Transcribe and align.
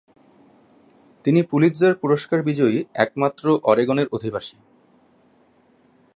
তিনি 1.25 1.43
পুলিৎজার 1.43 1.93
পুরস্কার 1.95 2.39
বিজয়ী 2.41 2.77
একমাত্র 2.95 3.45
অরেগনের 3.63 4.07
অধিবাসী। 4.11 4.57